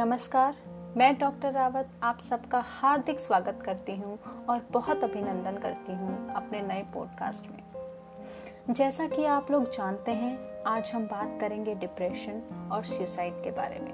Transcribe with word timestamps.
नमस्कार, 0.00 0.54
मैं 0.96 1.18
डॉक्टर 1.18 1.52
रावत 1.52 1.88
आप 2.02 2.18
सबका 2.18 2.64
हार्दिक 2.66 3.20
स्वागत 3.20 3.62
करती 3.64 3.96
हूँ 3.96 4.18
और 4.48 4.66
बहुत 4.70 5.04
अभिनंदन 5.04 5.58
करती 5.58 5.92
हूँ 5.92 6.34
अपने 6.34 6.60
नए 6.60 6.82
पॉडकास्ट 6.94 7.50
में। 7.50 8.74
जैसा 8.74 9.06
कि 9.06 9.24
आप 9.24 9.50
लोग 9.50 9.70
जानते 9.70 10.12
हैं, 10.12 10.62
आज 10.66 10.90
हम 10.94 11.04
बात 11.04 11.38
करेंगे 11.40 11.74
डिप्रेशन 11.74 12.68
और 12.72 12.84
सुसाइड 12.84 13.32
के 13.32 13.50
बारे 13.50 13.78
में। 13.78 13.92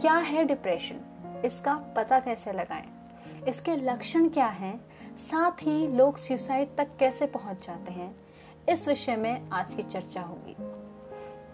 क्या 0.00 0.14
है 0.14 0.44
डिप्रेशन 0.44 1.42
इसका 1.44 1.74
पता 1.96 2.20
कैसे 2.20 2.52
लगाएँ? 2.52 2.86
इसके 3.48 3.76
लक्षण 3.76 4.28
क्या 4.28 4.46
हैं? 4.46 4.80
साथ 5.18 5.62
ही 5.62 5.88
लोग 5.88 6.16
सुसाइड 6.16 6.76
तक 6.76 6.96
कैसे 6.98 7.26
पहुँच 7.26 7.66
जाते 7.66 7.92
हैं? 7.92 8.16
इस 8.68 8.88
विषय 8.88 9.16
में 9.16 9.50
आज 9.50 9.74
की 9.74 9.82
चर्चा 9.82 10.20
होगी। 10.20 10.83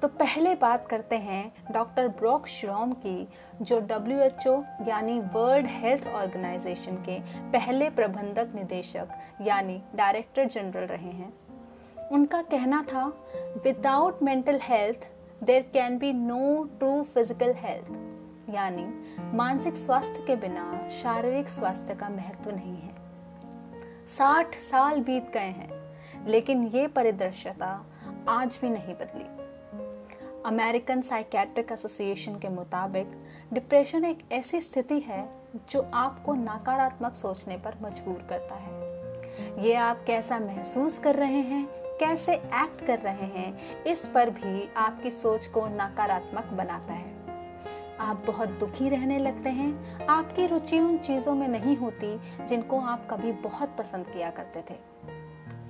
तो 0.03 0.09
पहले 0.09 0.55
बात 0.55 0.87
करते 0.89 1.17
हैं 1.19 1.73
डॉक्टर 1.73 2.07
ब्रॉक 2.09 2.47
श्रॉम 2.49 2.93
की, 2.97 3.27
जो 3.63 3.79
डब्ल्यू 3.81 4.19
एच 4.21 4.47
ओ 4.47 4.55
यानी 4.87 5.19
वर्ल्ड 5.35 5.67
हेल्थ 5.71 6.07
ऑर्गेनाइजेशन 6.09 6.97
के 7.09 7.19
पहले 7.53 7.89
प्रबंधक 7.91 8.55
निदेशक, 8.55 9.09
यानी 9.43 9.81
डायरेक्टर 9.97 10.47
जनरल 10.47 10.87
रहे 10.87 11.11
हैं। 11.11 11.33
उनका 12.13 12.41
कहना 12.43 12.83
था 12.83 13.05
without 13.65 14.23
mental 14.23 14.61
health 14.63 15.05
there 15.45 15.63
can 15.73 15.99
be 15.99 16.13
no 16.13 16.63
true 16.79 17.03
physical 17.15 17.55
health 17.59 18.55
यानी 18.55 18.87
मानसिक 19.37 19.77
स्वास्थ्य 19.77 20.25
के 20.27 20.37
बिना 20.39 20.65
शारीरिक 20.93 21.49
स्वास्थ्य 21.49 21.95
का 21.95 22.09
महत्व 22.09 22.51
नहीं 22.51 22.77
है। 22.77 22.91
साठ 24.09 24.55
साल 24.63 25.01
बीत 25.01 25.31
गए 25.35 25.53
हैं, 25.59 25.71
लेकिन 26.27 26.67
ये 26.69 26.87
परिदृश्यता 26.89 27.71
आज 28.29 28.59
भी 28.63 28.71
नहीं 28.71 28.95
बदली। 28.95 29.29
अमेरिकन 30.47 31.01
साइकेट्रिक 31.03 31.73
एसोसिएशन 31.73 32.35
के 32.35 32.49
मुताबिक 32.49 33.07
डिप्रेशन 33.53 34.05
एक 34.05 34.19
ऐसी 34.33 34.61
स्थिति 34.61 34.99
है 35.01 35.29
जो 35.71 35.91
आपको 35.95 36.35
नकारात्मक 36.35 37.13
सोचने 37.13 37.57
पर 37.57 37.75
मजबूर 37.83 38.23
करता 38.29 38.55
है। 38.55 39.65
ये 39.65 39.75
आप 39.75 40.05
कैसा 40.07 40.39
महसूस 40.39 40.99
कर 40.99 41.15
रहे 41.15 41.41
हैं, 41.43 41.67
कैसे 42.01 42.35
एक्ट 42.35 42.87
कर 42.87 42.99
रहे 42.99 43.27
हैं, 43.27 43.85
इस 43.85 44.07
पर 44.07 44.31
भी 44.31 44.69
आपकी 44.77 45.11
सोच 45.11 45.47
को 45.47 45.67
नकारात्मक 45.67 46.53
बनाता 46.53 46.93
है। 46.93 47.13
आप 47.99 48.25
बहुत 48.27 48.49
दुखी 48.49 48.89
रहने 48.89 49.19
लगते 49.19 49.51
हैं, 49.51 50.07
आपकी 50.07 50.47
रुचि 50.47 50.79
उन 50.79 50.99
चीज़ों 50.99 51.35
में 51.35 51.49
नहीं 51.49 51.77
होती 51.77 52.17
जिनको 52.47 52.81
आप 52.81 53.07
कभी 53.11 53.33
बहुत 53.33 53.77
पसंद 53.79 54.07
किया 54.07 54.31
करते 54.31 54.65
थे। 54.71 54.79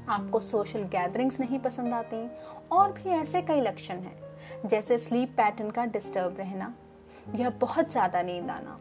आपको 0.09 0.41
सोशल 0.41 0.83
गैदरिंग्स 0.83 1.41
नहीं 1.41 1.59
पसंद 1.59 1.95
आती, 1.95 2.31
और 2.73 2.93
भी 2.93 3.11
ऐसे 3.11 3.43
कई 3.43 3.61
लक्षण 3.61 3.95
हैं। 3.95 4.31
जैसे 4.67 4.99
स्लीप 4.99 5.31
पैटर्न 5.37 5.71
का 5.71 5.85
डिस्टर्ब 5.87 6.37
रहना 6.39 6.73
या 7.37 7.51
बहुत 7.61 7.91
ज़्यादा 7.91 8.23
नींद 8.23 8.51
आना 8.51 8.79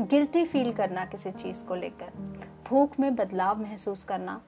गिल्टी 0.00 0.44
फील 0.44 0.72
करना 0.72 1.04
किसी 1.04 1.30
चीज़ 1.32 1.64
को 1.64 1.74
लेकर, 1.74 2.10
भूख 2.68 2.98
में 3.00 3.14
बदलाव 3.16 3.60
महसूस 3.60 4.04
करना, 4.04 4.40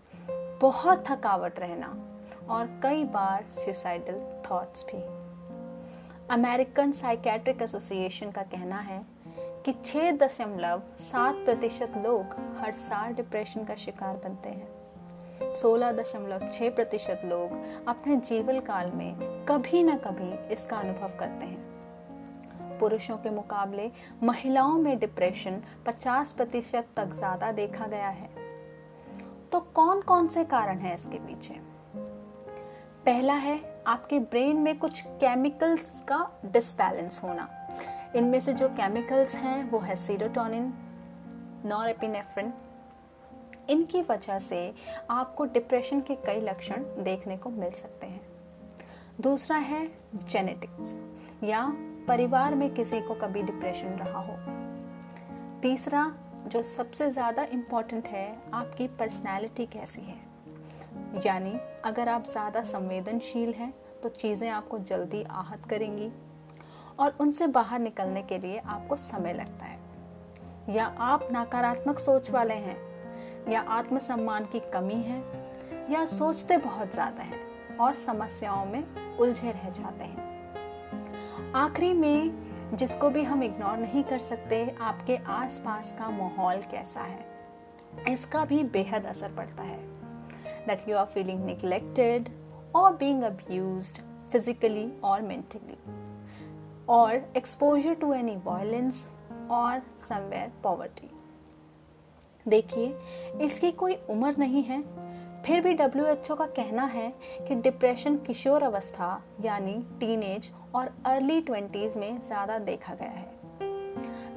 बहुत 0.61 1.05
थकावट 1.11 1.59
रहना 1.61 1.95
और 2.51 2.67
कई 2.83 3.05
बार 3.05 3.43
सुसाइडल 3.55 4.21
थॉट्स 4.51 4.85
भी। 4.85 5.03
अमेरिकन 6.35 6.93
साइकेट्रिक 6.93 7.63
एसोसिएशन 7.63 8.31
का 8.31 8.43
कहना 8.45 8.79
है 8.81 9.01
कि 9.65 9.73
छह 9.85 10.11
दशमलव 10.17 10.83
सात 11.01 11.45
प्रतिशत 11.45 11.93
लोग 11.97 12.35
हर 12.61 12.73
साल 12.81 13.15
डिप्रेशन 13.15 13.65
का 13.65 13.75
शिकार 13.77 14.17
बनते 14.25 14.49
हैं। 14.49 14.69
सोलह 15.43 15.93
दशमलव 15.93 16.51
छह 16.53 16.71
प्रतिशत 16.71 17.21
लोग 17.25 17.51
अपने 17.89 18.17
जीवन 18.17 18.61
काल 18.61 18.91
में 18.93 19.15
कभी 19.49 19.83
न 19.83 19.97
कभी 19.97 20.53
इसका 20.55 20.77
अनुभव 20.77 21.17
करते 21.19 21.45
हैं। 21.45 22.79
पुरुषों 22.79 23.17
के 23.17 23.31
मुकाबले 23.31 23.91
महिलाओं 24.23 24.79
में 24.79 24.99
डिप्रेशन 24.99 25.61
50 25.87 26.33
प्रतिशत 26.33 26.89
तक 26.97 27.15
ज़्यादा 27.15 27.53
देखा 27.53 27.87
गया 27.87 28.09
है। 28.09 28.29
तो 29.53 29.61
कौन 29.61 30.01
कौन 30.01 30.29
से 30.29 30.45
कारण 30.45 30.79
हैं 30.79 30.95
इसके 30.95 31.19
पीछे? 31.19 31.55
पहला 33.07 33.35
है 33.35 33.83
आपके 33.87 34.19
ब्रेन 34.19 34.57
में 34.57 34.79
कुछ 34.79 35.01
केमिकल्स 35.01 35.81
का 36.09 36.41
डिसबैलेंस 36.45 37.21
होना। 37.25 37.49
इनमें 38.17 38.41
से 38.41 38.53
जो 38.53 38.69
केमिकल्स 38.69 39.35
हैं, 39.35 39.71
वो 39.71 39.79
है 39.79 39.97
सीरोटोनिन 39.97 40.73
नॉरेपिनेफ्रिन 41.67 42.53
इनकी 43.71 44.01
वजह 44.03 44.39
से 44.39 44.73
आपको 45.11 45.45
डिप्रेशन 45.47 46.01
के 46.01 46.15
कई 46.17 46.41
लक्षण 46.41 46.85
देखने 47.05 47.37
को 47.37 47.51
मिल 47.51 47.71
सकते 47.73 48.07
हैं। 48.07 48.21
दूसरा 49.21 49.57
है 49.57 49.87
जेनेटिक्स 50.31 50.95
या 51.45 51.67
परिवार 52.09 52.55
में 52.55 52.69
किसी 52.75 53.01
को 53.01 53.15
कभी 53.17 53.43
डिप्रेशन 53.43 53.99
रहा 53.99 54.21
हो। 54.21 54.37
तीसरा, 55.63 56.11
जो 56.49 56.63
सबसे 56.63 57.11
ज़्यादा 57.11 57.45
इम्पोर्टेंट 57.45 58.07
है, 58.07 58.37
आपकी 58.55 58.87
पर्सनैलिटी 58.89 59.67
कैसी 59.67 60.03
है? 60.03 60.17
यानी 61.27 61.59
अगर 61.85 62.09
आप 62.09 62.25
ज़्यादा 62.25 62.63
संवेदनशील 62.65 63.53
हैं 63.53 63.73
तो 64.03 64.09
चीज़ें 64.11 64.49
आपको 64.51 64.79
जल्दी 64.81 65.23
आहत 65.23 65.63
करेंगी 65.71 66.11
और 67.01 67.17
उनसे 67.21 67.47
बाहर 67.49 67.79
निकलने 67.81 68.23
के 68.23 68.39
लिए 68.39 68.59
आपको 68.59 68.97
समय 68.97 69.33
लगता 69.33 69.65
है। 69.65 70.75
या 70.75 70.85
आप 71.01 71.29
नकारात्मक 71.33 71.99
सोच 71.99 72.31
वाले 72.31 72.55
हैं 72.57 72.77
या 73.49 73.61
आत्मसम्मान 73.71 74.45
की 74.45 74.61
कमी 74.73 75.03
है, 75.03 75.19
या 75.91 76.05
सोचते 76.07 76.57
बहुत 76.59 76.93
ज़्यादा 76.93 77.23
हैं 77.23 77.77
और 77.77 77.95
समस्याओं 77.97 78.65
में 78.67 78.83
उलझे 79.19 79.51
रह 79.51 79.69
जाते 79.71 80.05
हैं। 80.05 81.53
आखिरी 81.57 81.93
में, 81.93 82.31
जिसको 82.75 83.11
भी 83.11 83.23
हम 83.23 83.43
इग्नोर 83.43 83.77
नहीं 83.79 84.03
कर 84.05 84.19
सकते, 84.21 84.65
आपके 84.81 85.17
आसपास 85.17 85.95
का 85.99 86.11
माहौल 86.13 86.63
कैसा 86.71 87.03
है, 87.03 87.25
इसका 88.09 88.45
भी 88.45 88.63
बेहद 88.65 89.07
असर 89.07 89.35
पड़ता 89.37 89.63
है। 89.63 89.79
That 90.67 90.89
you 90.89 90.97
are 90.97 91.05
feeling 91.05 91.45
neglected 91.45 92.29
और 92.77 92.97
बीइंग 92.97 93.23
अब्यूज्ड 93.23 94.03
फिजिकली 94.33 94.91
और 95.05 95.23
मेंटली 95.23 95.79
और 96.89 97.33
एक्सपोजर 97.37 97.95
टू 97.95 98.13
एनी 98.15 98.37
वायलेंस 98.45 99.05
और 99.51 99.83
समवेयर 100.09 100.51
पॉवर्टी 100.63 101.11
देखिए, 102.49 102.95
इसकी 103.43 103.71
कोई 103.73 103.95
उम्र 104.11 104.35
नहीं 104.39 104.63
है। 104.63 104.83
फिर 105.45 105.61
भी 105.61 105.75
WHO 105.77 106.37
का 106.39 106.47
कहना 106.47 106.85
है 106.85 107.13
कि 107.49 107.55
डिप्रेशन 107.55 108.17
किशोर 108.17 108.63
अवस्था, 108.63 109.23
यानी 109.41 109.75
टीनेज 110.01 110.51
और 110.75 110.91
अर्ली 111.07 111.41
ट्वेंटीज 111.41 111.97
में 111.97 112.19
ज़्यादा 112.27 112.59
देखा 112.59 112.95
गया 112.95 113.11
है। 113.11 113.27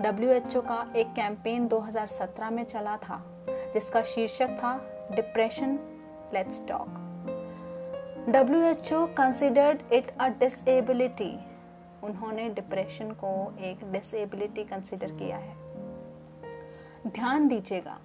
WHO 0.01 0.61
का 0.65 0.81
एक 0.95 1.07
कैंपेन 1.07 1.67
2017 1.67 2.49
में 2.49 2.63
चला 2.63 2.97
था, 2.97 3.23
जिसका 3.73 4.01
शीर्षक 4.01 4.57
था 4.57 4.75
depression 5.11 5.79
let's 6.33 6.61
talk 6.67 6.87
W 8.29 9.05
considered 9.17 9.93
it 9.93 10.11
a 10.19 10.27
disability 10.39 11.31
उन्होंने 12.03 12.49
डिप्रेशन 12.49 13.11
को 13.23 13.31
एक 13.61 13.91
डिसेबिलिटी 13.91 14.63
कंसिडर 14.63 15.11
किया 15.11 15.37
है। 15.37 15.68
ध्यान 17.09 17.47
दीजिएगा, 17.47 17.97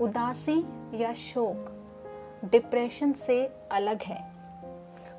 उदासी 0.00 0.64
या 0.94 1.14
शोक 1.14 2.48
डिप्रेशन 2.50 3.12
से 3.12 3.50
अलग 3.72 4.02
है। 4.02 4.30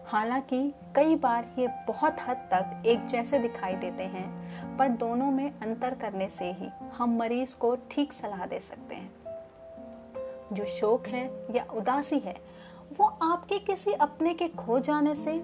हालाँकि 0.07 0.73
कई 0.95 1.15
बार 1.15 1.47
ये 1.59 1.67
बहुत 1.87 2.15
हद 2.27 2.37
तक 2.37 2.83
एक 2.85 3.07
जैसे 3.07 3.39
दिखाई 3.39 3.75
देते 3.75 4.03
हैं, 4.03 4.77
पर 4.77 4.89
दोनों 4.89 5.31
में 5.31 5.51
अंतर 5.51 5.93
करने 5.93 6.27
से 6.27 6.51
ही 6.51 6.69
हम 6.97 7.17
मरीज़ 7.17 7.55
को 7.55 7.75
ठीक 7.91 8.13
सलाह 8.13 8.45
दे 8.45 8.59
सकते 8.59 8.95
हैं। 8.95 9.11
जो 10.53 10.65
शोक 10.65 11.07
है 11.07 11.47
या 11.55 11.65
उदासी 11.73 12.19
है, 12.19 12.35
वो 12.97 13.05
आपके 13.05 13.59
किसी 13.59 13.91
अपने 13.91 14.33
के 14.33 14.47
खो 14.47 14.79
जाने 14.79 15.15
से 15.15 15.43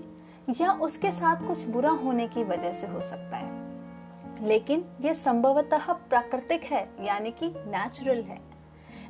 या 0.62 0.71
उसके 0.71 1.12
साथ 1.12 1.48
कुछ 1.48 1.63
बुरा 1.63 1.89
होने 1.89 2.27
की 2.27 2.44
वजह 2.44 2.74
से 2.74 2.88
हो 2.88 3.01
सकता 3.01 3.38
है। 3.38 3.67
लेकिन 4.42 4.86
यह 5.01 5.13
संभवतः 5.13 5.94
प्राकृतिक 5.94 6.63
है, 6.63 6.89
यानी 7.01 7.31
कि 7.31 7.48
नेचुरल 7.48 8.22
है। 8.22 8.39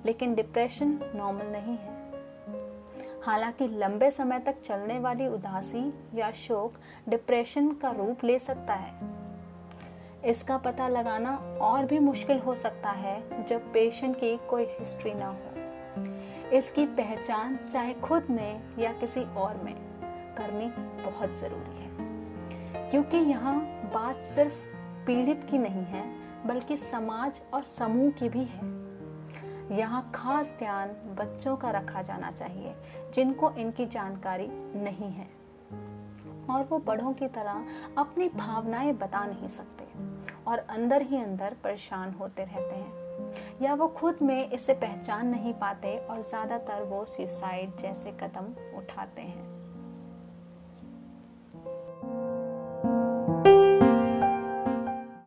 लेकिन 0.05 0.35
डिप्रेशन 0.35 0.99
नॉर्मल 1.15 1.45
नहीं 1.45 1.77
है। 1.77 1.97
हालाँकि 3.25 3.67
लंबे 3.67 4.11
समय 4.11 4.39
तक 4.39 4.55
चलने 4.65 4.99
वाली 4.99 5.27
उदासी 5.27 5.93
या 6.15 6.31
शोक 6.31 6.73
डिप्रेशन 7.09 7.73
का 7.73 7.91
रूप 7.91 8.23
ले 8.23 8.39
सकता 8.39 8.73
है। 8.73 9.17
इसका 10.25 10.57
पता 10.57 10.87
लगाना 10.87 11.37
और 11.61 11.85
भी 11.85 11.99
मुश्किल 11.99 12.39
हो 12.39 12.55
सकता 12.55 12.89
है 12.89 13.47
जब 13.47 13.73
पेशेंट 13.73 14.19
की 14.19 14.37
कोई 14.37 14.63
हिस्ट्री 14.63 15.13
ना 15.13 15.27
हो। 15.27 15.67
इसकी 16.49 16.85
पहचान 16.85 17.59
चाहे 17.73 17.93
खुद 17.93 18.27
में 18.29 18.77
या 18.79 18.93
किसी 18.93 19.23
और 19.23 19.57
में 19.57 19.75
करनी 20.37 20.67
बहुत 21.03 21.37
ज़रूरी 21.37 21.77
है। 21.77 21.87
क्योंकि 22.91 23.17
यहाँ 23.17 23.59
बात 23.93 24.15
सिर्फ़ 24.15 24.66
पीड़ित 25.07 25.47
की 25.51 25.57
नहीं 25.57 25.83
है, 25.85 26.03
बल्कि 26.47 26.77
समाज 26.77 27.41
और 27.53 27.63
समूह 27.63 28.11
की 28.11 28.29
भी 28.29 28.43
है। 28.43 29.77
यहाँ 29.77 30.01
खास 30.15 30.47
ध्यान 30.59 30.89
बच्चों 31.19 31.55
का 31.55 31.69
रखा 31.71 32.01
जाना 32.01 32.31
चाहिए, 32.31 32.75
जिनको 33.15 33.51
इनकी 33.51 33.85
जानकारी 33.85 34.47
नहीं 34.75 35.11
है। 35.11 35.27
और 36.49 36.63
वो 36.63 36.79
बड़ों 36.79 37.13
की 37.13 37.27
तरह 37.27 37.65
अपनी 37.97 38.27
भावनाएँ 38.27 38.93
बता 38.93 39.25
नहीं 39.25 39.47
सकते 39.47 39.85
और 40.47 40.57
अंदर 40.59 41.01
ही 41.01 41.17
अंदर 41.17 41.55
परेशान 41.63 42.11
होते 42.11 42.43
रहते 42.43 42.75
हैं। 42.75 43.61
या 43.61 43.73
वो 43.73 43.87
खुद 43.87 44.17
में 44.21 44.49
इसे 44.51 44.73
पहचान 44.73 45.27
नहीं 45.27 45.53
पाते 45.53 45.97
और 45.97 46.21
ज़्यादातर 46.21 46.83
वो 46.83 47.03
सुसाइड 47.05 47.69
जैसे 47.81 48.11
कदम 48.11 48.53
उठाते 48.77 49.21
हैं। 49.21 49.66